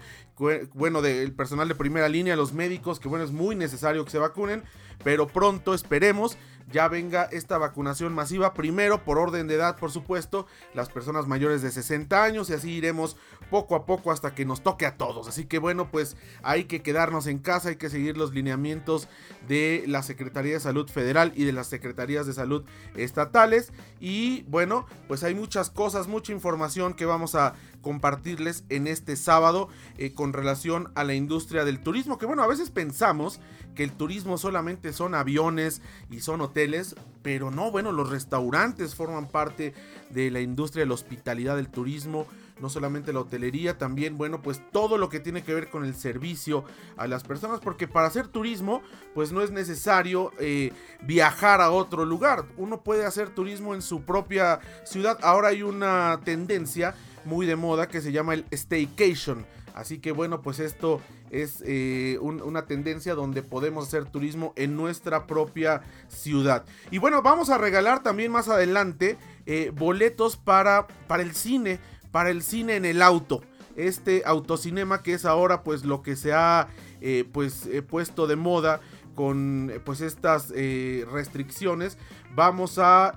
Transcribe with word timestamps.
bueno, 0.73 1.03
del 1.03 1.33
personal 1.33 1.69
de 1.69 1.75
primera 1.75 2.09
línea, 2.09 2.35
los 2.35 2.55
médicos, 2.55 2.99
que 2.99 3.09
bueno, 3.09 3.25
es 3.25 3.31
muy 3.31 3.57
necesario 3.57 4.05
que 4.05 4.11
se 4.11 4.19
vacunen, 4.19 4.63
pero 5.05 5.27
pronto 5.27 5.75
esperemos 5.75 6.39
ya 6.73 6.89
venga 6.89 7.25
esta 7.25 7.59
vacunación 7.59 8.15
masiva, 8.15 8.55
primero 8.55 9.05
por 9.05 9.19
orden 9.19 9.47
de 9.47 9.55
edad, 9.55 9.77
por 9.77 9.91
supuesto, 9.91 10.47
las 10.75 10.89
personas 10.89 11.27
mayores 11.27 11.63
de 11.63 11.71
60 11.71 12.23
años 12.23 12.51
y 12.51 12.55
así 12.55 12.71
iremos 12.73 13.17
poco 13.51 13.75
a 13.75 13.85
poco 13.87 14.13
hasta 14.13 14.35
que 14.35 14.45
nos 14.45 14.63
toque 14.63 14.87
a 14.87 14.97
todos. 14.97 15.29
Así 15.29 15.47
que 15.47 15.59
bueno, 15.59 15.91
pues 15.91 16.17
hay 16.43 16.65
que 16.65 16.83
quedarnos 16.83 17.27
en 17.27 17.39
casa, 17.39 17.71
hay 17.71 17.77
que 17.77 17.91
seguir 17.91 18.17
los 18.17 18.33
lineamientos 18.33 19.09
de 19.49 19.85
la 19.87 20.03
Secretaría 20.03 20.55
de 20.55 20.61
Salud 20.61 20.89
Federal 20.89 21.33
y 21.35 21.45
de 21.45 21.53
las 21.53 21.67
Secretarías 21.67 22.27
de 22.27 22.33
Salud 22.33 22.65
estatales. 22.97 23.73
Y 23.99 24.43
bueno, 24.43 24.87
pues 25.09 25.25
hay 25.25 25.35
muchas 25.35 25.71
cosas, 25.71 26.09
mucha 26.09 26.33
información 26.33 26.95
que 26.95 27.05
vamos 27.05 27.35
a 27.35 27.55
compartirles 27.81 28.65
en 28.69 28.87
este 28.87 29.17
sábado 29.17 29.69
eh, 29.99 30.13
con 30.13 30.33
relación 30.33 30.91
a 30.95 31.05
la 31.05 31.15
industria 31.15 31.65
del 31.65 31.83
turismo, 31.83 32.19
que 32.19 32.27
bueno, 32.27 32.43
a 32.43 32.49
veces 32.49 32.71
pensamos 32.71 33.41
que 33.75 33.85
el 33.85 33.93
turismo 33.93 34.39
solamente 34.39 34.93
son 34.93 35.15
aviones 35.15 35.83
y 36.11 36.21
son 36.21 36.41
hoteles, 36.41 36.97
pero 37.23 37.51
no, 37.51 37.71
bueno, 37.71 37.93
los 37.93 38.11
restaurantes 38.11 38.95
forman 38.95 39.29
parte 39.29 39.75
de 40.11 40.31
la 40.31 40.41
industria 40.41 40.83
de 40.83 40.89
la 40.89 40.95
hospitalidad 40.95 41.57
del 41.57 41.69
turismo, 41.69 42.27
no 42.61 42.69
solamente 42.69 43.13
la 43.13 43.21
hotelería, 43.21 43.79
también, 43.79 44.19
bueno, 44.19 44.43
pues 44.43 44.61
todo 44.71 44.99
lo 44.99 45.09
que 45.09 45.21
tiene 45.21 45.43
que 45.43 45.55
ver 45.55 45.71
con 45.71 45.85
el 45.85 45.95
servicio 45.95 46.65
a 46.97 47.07
las 47.07 47.25
personas, 47.25 47.61
porque 47.61 47.89
para 47.89 48.07
hacer 48.07 48.29
turismo, 48.29 48.83
pues 49.15 49.33
no 49.33 49.41
es 49.43 49.51
necesario 49.51 50.33
eh, 50.39 50.73
viajar 51.03 51.61
a 51.61 51.71
otro 51.71 52.05
lugar, 52.05 52.45
uno 52.57 52.83
puede 52.83 53.07
hacer 53.07 53.31
turismo 53.31 53.75
en 53.75 53.83
su 53.83 54.03
propia 54.03 54.61
ciudad, 54.85 55.19
ahora 55.23 55.49
hay 55.49 55.63
una 55.63 56.21
tendencia 56.25 56.95
muy 57.25 57.47
de 57.47 57.57
moda 57.57 57.89
que 57.89 58.01
se 58.01 58.13
llama 58.13 58.35
el 58.35 58.45
staycation, 58.53 59.47
así 59.75 59.99
que 59.99 60.13
bueno, 60.13 60.43
pues 60.43 60.59
esto 60.59 61.01
es 61.31 61.63
eh, 61.65 62.19
una 62.21 62.67
tendencia 62.67 63.15
donde 63.15 63.43
podemos 63.43 63.87
hacer 63.87 64.05
turismo 64.05 64.53
en 64.57 64.77
nuestra 64.77 65.27
propia 65.27 65.83
ciudad. 66.09 66.65
Y 66.91 66.99
bueno, 66.99 67.23
vamos 67.23 67.51
a 67.51 67.59
regalar 67.59 68.03
también 68.03 68.33
más 68.33 68.49
adelante 68.49 69.17
eh, 69.47 69.73
boletos 69.75 70.37
para, 70.37 70.87
para 71.07 71.23
el 71.23 71.35
cine 71.35 71.81
para 72.11 72.31
el 72.31 72.43
cine 72.43 72.75
en 72.75 72.85
el 72.85 73.03
auto. 73.03 73.41
Este 73.77 74.25
autocinema 74.27 75.01
que 75.01 75.13
es 75.15 75.25
ahora 75.25 75.63
pues 75.63 75.85
lo 75.85 76.03
que 76.03 76.17
se 76.17 76.33
ha 76.33 76.67
eh, 77.01 77.25
pues 77.33 77.69
puesto 77.89 78.27
de 78.27 78.35
moda 78.35 78.81
con 79.15 79.73
pues 79.85 80.01
estas 80.01 80.51
restricciones. 80.51 81.99
Vamos 82.35 82.81
a 82.81 83.15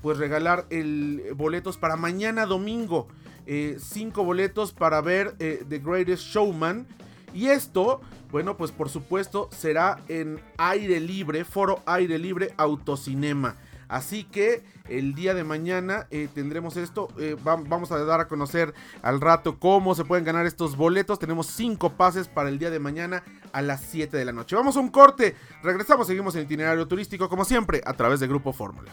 pues 0.00 0.18
regalar 0.18 0.66
el 0.70 1.32
boletos 1.34 1.76
para 1.76 1.96
mañana 1.96 2.46
domingo. 2.46 3.08
Cinco 3.78 4.24
boletos 4.24 4.72
para 4.72 5.00
ver 5.00 5.36
The 5.36 5.78
Greatest 5.78 6.24
Showman. 6.24 6.86
Y 7.32 7.48
esto, 7.48 8.00
bueno, 8.30 8.56
pues 8.56 8.72
por 8.72 8.88
supuesto 8.88 9.48
será 9.52 10.00
en 10.08 10.40
aire 10.58 11.00
libre, 11.00 11.44
foro 11.44 11.82
aire 11.86 12.18
libre 12.18 12.52
autocinema. 12.56 13.56
Así 13.90 14.22
que 14.22 14.62
el 14.88 15.14
día 15.14 15.34
de 15.34 15.42
mañana 15.42 16.06
eh, 16.12 16.28
tendremos 16.32 16.76
esto. 16.76 17.08
Eh, 17.18 17.36
vamos 17.42 17.90
a 17.90 17.98
dar 18.04 18.20
a 18.20 18.28
conocer 18.28 18.72
al 19.02 19.20
rato 19.20 19.58
cómo 19.58 19.96
se 19.96 20.04
pueden 20.04 20.24
ganar 20.24 20.46
estos 20.46 20.76
boletos. 20.76 21.18
Tenemos 21.18 21.48
cinco 21.48 21.90
pases 21.94 22.28
para 22.28 22.50
el 22.50 22.60
día 22.60 22.70
de 22.70 22.78
mañana 22.78 23.24
a 23.52 23.62
las 23.62 23.80
7 23.80 24.16
de 24.16 24.24
la 24.24 24.32
noche. 24.32 24.54
Vamos 24.54 24.76
a 24.76 24.80
un 24.80 24.90
corte. 24.90 25.34
Regresamos, 25.64 26.06
seguimos 26.06 26.36
en 26.36 26.42
itinerario 26.42 26.86
turístico 26.86 27.28
como 27.28 27.44
siempre 27.44 27.80
a 27.84 27.92
través 27.94 28.20
de 28.20 28.28
Grupo 28.28 28.52
Fórmula. 28.52 28.92